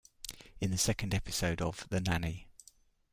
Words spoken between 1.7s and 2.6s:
"The Nanny".